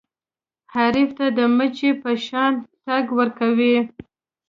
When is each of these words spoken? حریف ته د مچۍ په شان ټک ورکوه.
حریف 0.73 1.09
ته 1.17 1.25
د 1.37 1.39
مچۍ 1.57 1.91
په 2.01 2.11
شان 2.25 2.53
ټک 2.85 3.05
ورکوه. 3.17 3.79